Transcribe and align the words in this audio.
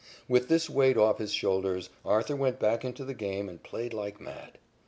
With 0.27 0.47
this 0.47 0.67
weight 0.67 0.97
off 0.97 1.19
his 1.19 1.31
shoulders, 1.31 1.91
Arthur 2.03 2.35
went 2.35 2.59
back 2.59 2.83
into 2.83 3.05
the 3.05 3.13
game 3.13 3.47
and 3.47 3.61
played 3.61 3.93
like 3.93 4.19
mad. 4.19 4.57